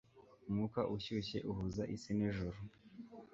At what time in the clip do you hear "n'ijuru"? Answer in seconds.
2.17-2.59